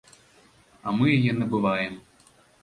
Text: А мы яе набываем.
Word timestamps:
А 0.85 0.93
мы 1.01 1.05
яе 1.17 1.33
набываем. 1.41 1.93